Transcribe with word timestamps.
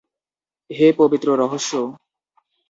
হে 0.69 0.87
পবিত্র 0.99 1.27
রহস্য! 1.41 1.71